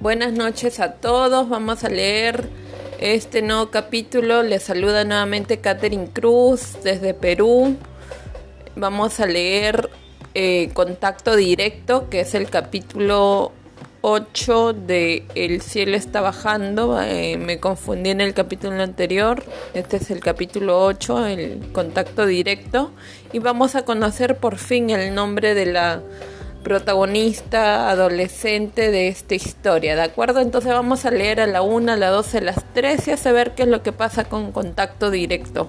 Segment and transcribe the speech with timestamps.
[0.00, 1.48] Buenas noches a todos.
[1.48, 2.48] Vamos a leer
[2.98, 4.42] este nuevo capítulo.
[4.42, 7.76] Les saluda nuevamente Catherine Cruz desde Perú.
[8.74, 9.88] Vamos a leer
[10.34, 13.52] eh, Contacto Directo, que es el capítulo
[14.00, 17.00] 8 de El cielo está bajando.
[17.00, 19.44] Eh, me confundí en el capítulo anterior.
[19.74, 22.90] Este es el capítulo 8, el Contacto Directo.
[23.32, 26.02] Y vamos a conocer por fin el nombre de la
[26.62, 30.40] protagonista adolescente de esta historia, ¿de acuerdo?
[30.40, 33.54] Entonces vamos a leer a la 1, a la 12, a las 13 a saber
[33.54, 35.68] qué es lo que pasa con contacto directo.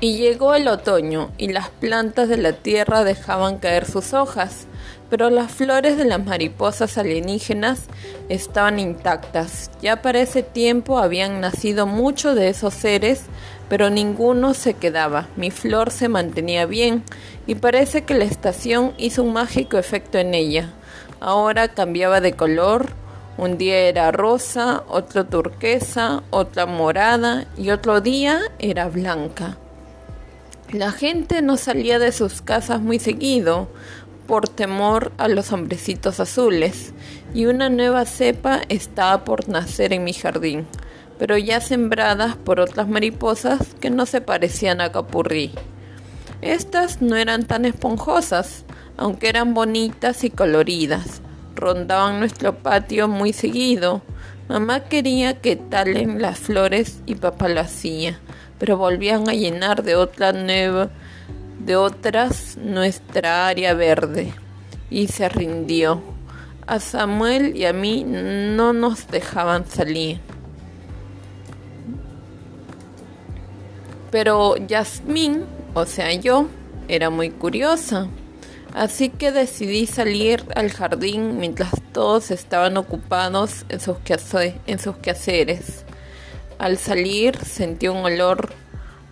[0.00, 4.66] Y llegó el otoño y las plantas de la tierra dejaban caer sus hojas,
[5.10, 7.82] pero las flores de las mariposas alienígenas
[8.30, 9.70] estaban intactas.
[9.82, 13.24] Ya para ese tiempo habían nacido muchos de esos seres,
[13.70, 15.28] pero ninguno se quedaba.
[15.36, 17.04] Mi flor se mantenía bien
[17.46, 20.72] y parece que la estación hizo un mágico efecto en ella.
[21.20, 22.88] Ahora cambiaba de color,
[23.38, 29.56] un día era rosa, otro turquesa, otra morada y otro día era blanca.
[30.72, 33.68] La gente no salía de sus casas muy seguido
[34.26, 36.92] por temor a los hombrecitos azules
[37.34, 40.66] y una nueva cepa estaba por nacer en mi jardín,
[41.20, 45.52] pero ya sembradas por otras mariposas que no se parecían a capurrí.
[46.40, 48.64] Estas no eran tan esponjosas,
[48.96, 51.20] aunque eran bonitas y coloridas.
[51.54, 54.00] Rondaban nuestro patio muy seguido.
[54.48, 58.18] Mamá quería que talen las flores y papá lo hacía,
[58.58, 60.88] pero volvían a llenar de otra nueva,
[61.58, 64.32] de otras nuestra área verde.
[64.88, 66.02] Y se rindió.
[66.66, 70.29] A Samuel y a mí no nos dejaban salir.
[74.10, 75.44] Pero Yasmín
[75.74, 76.48] o sea, yo
[76.88, 78.08] era muy curiosa.
[78.74, 83.98] Así que decidí salir al jardín mientras todos estaban ocupados en sus,
[84.98, 85.84] quehaceres.
[86.58, 88.52] Al salir sentí un olor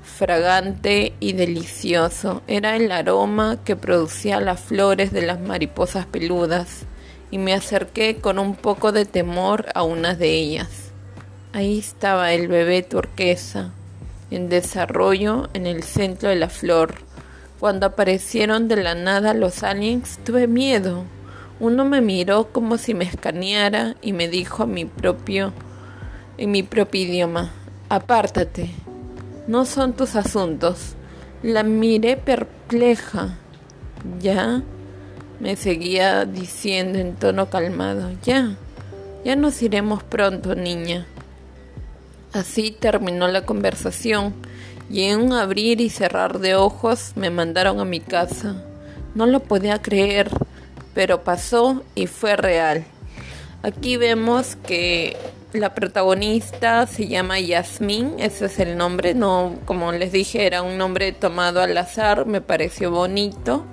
[0.02, 2.42] fragante y delicioso.
[2.46, 6.86] Era el aroma que producía las flores de las mariposas peludas
[7.30, 10.92] y me acerqué con un poco de temor a una de ellas.
[11.52, 13.72] Ahí estaba el bebé turquesa,
[14.30, 16.94] en desarrollo en el centro de la flor.
[17.60, 21.04] Cuando aparecieron de la nada los aliens, tuve miedo.
[21.60, 25.52] Uno me miró como si me escaneara y me dijo a mi propio,
[26.36, 27.50] en mi propio idioma,
[27.88, 28.70] apártate,
[29.48, 30.94] no son tus asuntos.
[31.42, 33.38] La miré perpleja.
[34.20, 34.62] ¿Ya?
[35.40, 38.56] Me seguía diciendo en tono calmado, ya,
[39.24, 41.06] ya nos iremos pronto, niña.
[42.32, 44.34] Así terminó la conversación
[44.90, 48.62] y en un abrir y cerrar de ojos me mandaron a mi casa.
[49.14, 50.30] No lo podía creer,
[50.94, 52.84] pero pasó y fue real.
[53.62, 55.16] Aquí vemos que
[55.52, 60.76] la protagonista se llama Yasmín, ese es el nombre, no como les dije era un
[60.76, 63.64] nombre tomado al azar, me pareció bonito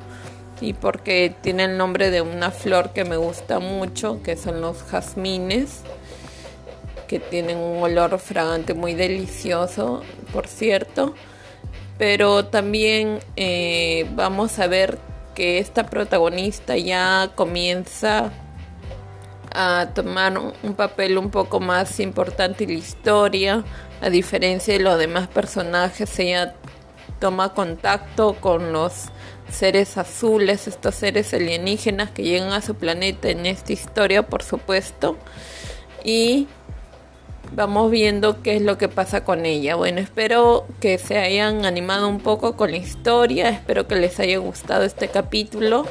[0.62, 4.84] y porque tiene el nombre de una flor que me gusta mucho, que son los
[4.84, 5.82] jazmines
[7.08, 11.16] que tienen un olor fragante muy delicioso, por cierto.
[11.98, 14.98] Pero también eh, vamos a ver
[15.34, 18.32] que esta protagonista ya comienza
[19.54, 23.64] a tomar un papel un poco más importante en la historia,
[24.02, 26.56] a diferencia de los demás personajes, ella
[27.20, 29.06] toma contacto con los
[29.50, 35.18] seres azules, estos seres alienígenas que llegan a su planeta en esta historia, por supuesto,
[36.04, 36.48] y
[37.56, 39.76] vamos viendo qué es lo que pasa con ella.
[39.76, 44.38] Bueno, espero que se hayan animado un poco con la historia, espero que les haya
[44.38, 45.86] gustado este capítulo.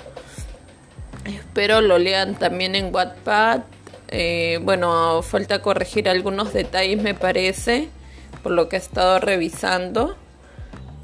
[1.24, 3.62] Espero lo lean también en Wattpad.
[4.08, 7.88] Eh, bueno, falta corregir algunos detalles me parece,
[8.42, 10.16] por lo que he estado revisando.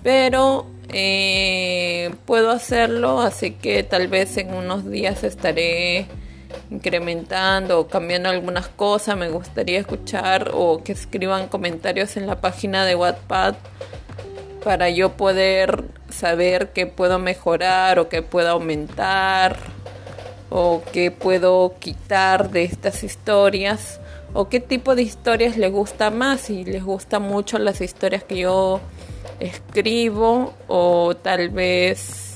[0.03, 6.07] Pero eh, puedo hacerlo, así que tal vez en unos días estaré
[6.71, 12.85] incrementando o cambiando algunas cosas, me gustaría escuchar o que escriban comentarios en la página
[12.85, 13.55] de Wattpad
[14.63, 19.57] para yo poder saber qué puedo mejorar o qué puedo aumentar
[20.51, 24.01] o qué puedo quitar de estas historias
[24.33, 28.39] o qué tipo de historias les gusta más, si les gustan mucho las historias que
[28.39, 28.81] yo
[29.41, 32.30] escribo o tal vez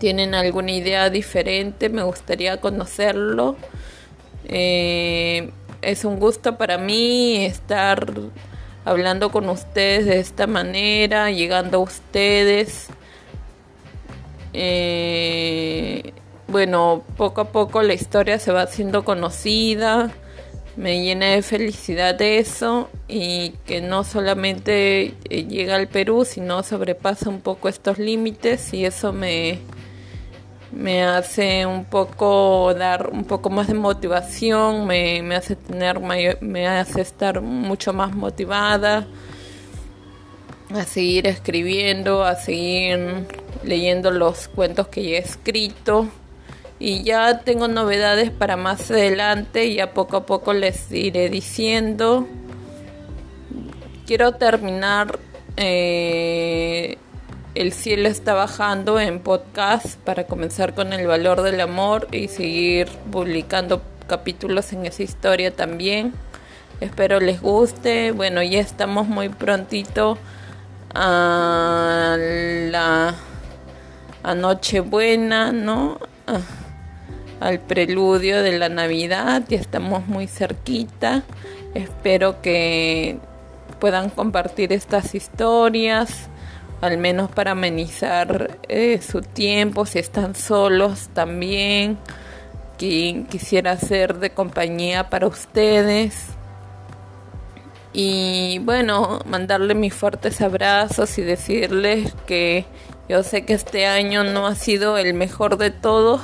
[0.00, 3.56] tienen alguna idea diferente, me gustaría conocerlo.
[4.48, 5.50] Eh,
[5.82, 8.10] es un gusto para mí estar
[8.84, 12.88] hablando con ustedes de esta manera, llegando a ustedes.
[14.54, 16.14] Eh,
[16.48, 20.10] bueno, poco a poco la historia se va haciendo conocida,
[20.76, 27.28] me llena de felicidad eso y que no solamente eh, llega al Perú, sino sobrepasa
[27.28, 29.58] un poco estos límites y eso me,
[30.72, 36.00] me hace un poco dar un poco más de motivación, me, me hace tener
[36.40, 39.06] me hace estar mucho más motivada
[40.74, 43.26] a seguir escribiendo, a seguir
[43.64, 46.08] leyendo los cuentos que ya he escrito
[46.78, 52.26] y ya tengo novedades para más adelante, ya poco a poco les iré diciendo.
[54.06, 55.18] Quiero terminar
[55.56, 56.96] eh,
[57.54, 62.88] El cielo está bajando en podcast para comenzar con el valor del amor y seguir
[63.10, 66.12] publicando capítulos en esa historia también.
[66.80, 68.12] Espero les guste.
[68.12, 70.16] Bueno, ya estamos muy prontito
[70.94, 73.14] a la
[74.22, 75.98] a Nochebuena, ¿no?
[76.26, 76.40] Ah
[77.40, 81.22] al preludio de la Navidad, ya estamos muy cerquita.
[81.74, 83.18] Espero que
[83.80, 86.28] puedan compartir estas historias,
[86.80, 91.98] al menos para amenizar eh, su tiempo, si están solos también.
[92.78, 96.28] Que quisiera ser de compañía para ustedes.
[97.92, 102.64] Y bueno, mandarle mis fuertes abrazos y decirles que
[103.08, 106.20] yo sé que este año no ha sido el mejor de todos,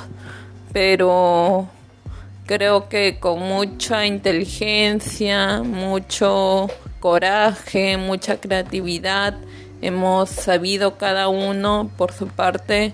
[0.71, 1.67] pero
[2.45, 9.35] creo que con mucha inteligencia, mucho coraje, mucha creatividad,
[9.81, 12.93] hemos sabido cada uno por su parte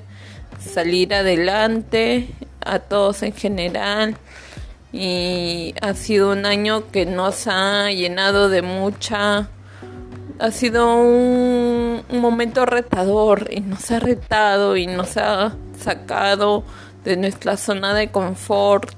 [0.59, 2.29] salir adelante,
[2.61, 4.17] a todos en general.
[4.91, 9.49] Y ha sido un año que nos ha llenado de mucha...
[10.39, 16.63] Ha sido un, un momento retador y nos ha retado y nos ha sacado
[17.05, 18.91] de nuestra zona de confort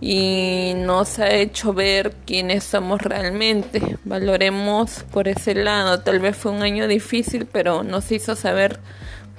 [0.00, 3.98] y nos ha hecho ver quiénes somos realmente.
[4.04, 6.00] Valoremos por ese lado.
[6.00, 8.78] Tal vez fue un año difícil, pero nos hizo saber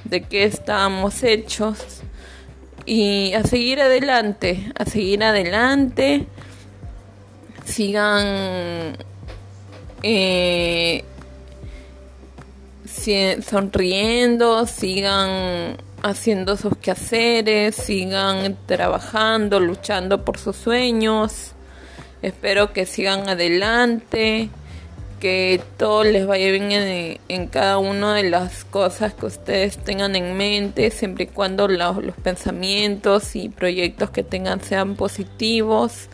[0.04, 2.02] de qué estábamos hechos
[2.86, 6.26] y a seguir adelante, a seguir adelante.
[7.66, 8.98] Sigan
[10.04, 11.04] eh,
[13.42, 21.54] sonriendo, sigan haciendo sus quehaceres, sigan trabajando, luchando por sus sueños.
[22.22, 24.50] Espero que sigan adelante,
[25.20, 26.72] que todo les vaya bien
[27.28, 31.98] en, cada una de las cosas que ustedes tengan en mente, siempre y cuando los,
[32.24, 36.08] pensamientos y proyectos que tengan sean positivos.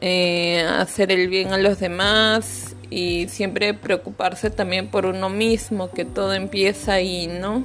[0.00, 6.04] Eh, hacer el bien a los demás y siempre preocuparse también por uno mismo, que
[6.04, 7.64] todo empieza ahí, ¿no?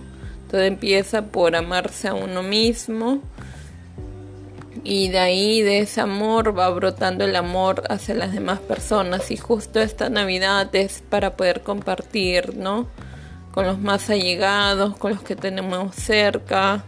[0.49, 3.21] Todo empieza por amarse a uno mismo
[4.83, 9.29] y de ahí, de ese amor, va brotando el amor hacia las demás personas.
[9.31, 12.87] Y justo esta Navidad es para poder compartir, ¿no?
[13.51, 16.83] Con los más allegados, con los que tenemos cerca.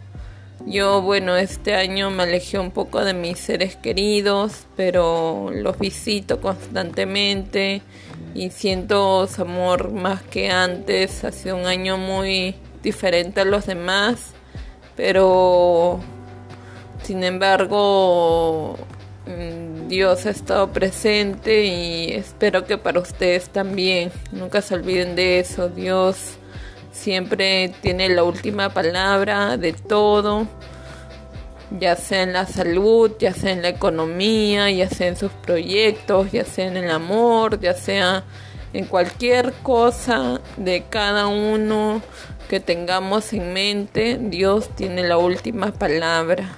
[0.65, 6.39] Yo, bueno, este año me alejé un poco de mis seres queridos, pero los visito
[6.39, 7.81] constantemente
[8.35, 11.23] y siento su amor más que antes.
[11.23, 14.31] Ha sido un año muy diferente a los demás,
[14.95, 15.99] pero
[17.03, 18.77] sin embargo
[19.25, 24.11] mm, Dios ha estado presente y espero que para ustedes también.
[24.31, 25.69] Nunca se olviden de eso.
[25.69, 26.37] Dios
[26.91, 30.47] siempre tiene la última palabra de todo,
[31.79, 36.31] ya sea en la salud, ya sea en la economía, ya sea en sus proyectos,
[36.31, 38.23] ya sea en el amor, ya sea
[38.73, 42.01] en cualquier cosa de cada uno
[42.49, 46.57] que tengamos en mente, Dios tiene la última palabra.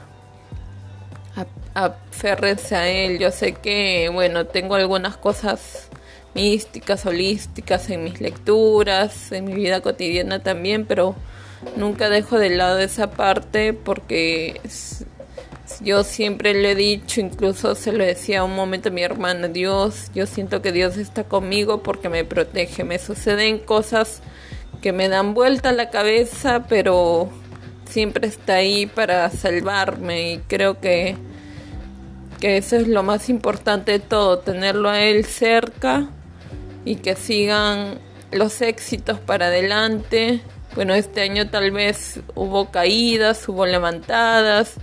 [1.74, 3.18] Aférrense a Él.
[3.18, 5.90] Yo sé que, bueno, tengo algunas cosas
[6.34, 11.16] místicas, holísticas en mis lecturas, en mi vida cotidiana también, pero
[11.76, 14.60] nunca dejo de lado esa parte porque
[15.82, 20.12] yo siempre le he dicho, incluso se lo decía un momento a mi hermana, Dios,
[20.14, 22.84] yo siento que Dios está conmigo porque me protege.
[22.84, 24.22] Me suceden cosas
[24.82, 27.30] que me dan vuelta la cabeza, pero
[27.86, 31.16] siempre está ahí para salvarme y creo que,
[32.42, 36.10] que eso es lo más importante de todo, tenerlo a él cerca
[36.84, 38.00] y que sigan
[38.32, 40.42] los éxitos para adelante.
[40.76, 44.76] Bueno, este año tal vez hubo caídas, hubo levantadas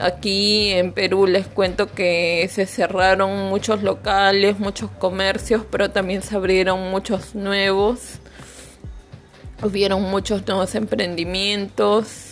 [0.00, 6.36] Aquí en Perú les cuento que se cerraron muchos locales, muchos comercios, pero también se
[6.36, 8.18] abrieron muchos nuevos.
[9.62, 12.26] Hubieron muchos nuevos emprendimientos.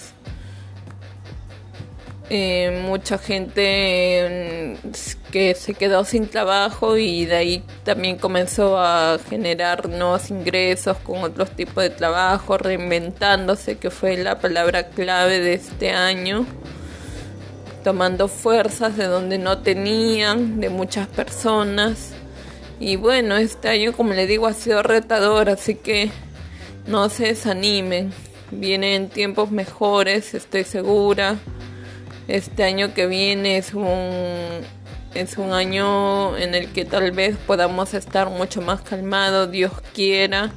[2.31, 9.19] eh, mucha gente mm, que se quedó sin trabajo y de ahí también comenzó a
[9.29, 15.55] generar nuevos ingresos con otros tipos de trabajo, reinventándose, que fue la palabra clave de
[15.55, 16.47] este año,
[17.83, 22.13] tomando fuerzas de donde no tenían, de muchas personas.
[22.81, 26.11] Y bueno, este año, como le digo, ha sido retador, así que
[26.87, 28.13] no se desanimen.
[28.51, 31.37] Vienen tiempos mejores, estoy segura
[32.29, 33.87] este año que viene es un,
[35.15, 40.53] es un año en el que tal vez podamos estar mucho más calmados, Dios quiera,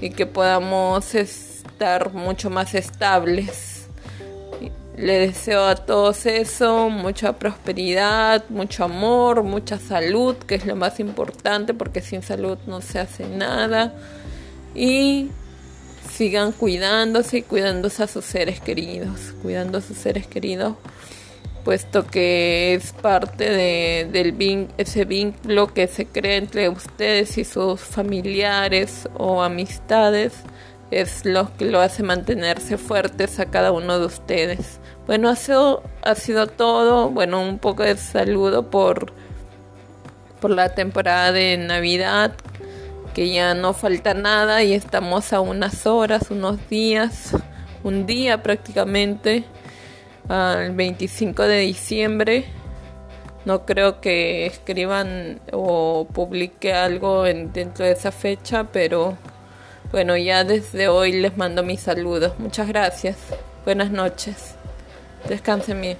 [0.00, 3.75] y que podamos estar mucho más estables.
[4.96, 11.00] Le deseo a todos eso, mucha prosperidad, mucho amor, mucha salud, que es lo más
[11.00, 13.92] importante, porque sin salud no se hace nada.
[14.74, 15.28] Y
[16.10, 20.76] sigan cuidándose y cuidándose a sus seres queridos, cuidando a sus seres queridos,
[21.62, 27.80] puesto que es parte de del ese vínculo que se crea entre ustedes y sus
[27.80, 30.32] familiares o amistades
[30.90, 34.80] es lo que lo hace mantenerse fuertes a cada uno de ustedes.
[35.06, 37.10] Bueno, ha sido, ha sido todo.
[37.10, 39.12] Bueno, un poco de saludo por,
[40.40, 42.32] por la temporada de Navidad
[43.16, 47.34] que ya no falta nada y estamos a unas horas, unos días,
[47.82, 49.44] un día prácticamente,
[50.28, 52.44] al 25 de diciembre.
[53.46, 59.16] No creo que escriban o publique algo en, dentro de esa fecha, pero
[59.92, 62.32] bueno, ya desde hoy les mando mis saludos.
[62.38, 63.16] Muchas gracias.
[63.64, 64.54] Buenas noches.
[65.28, 65.98] Descansen bien.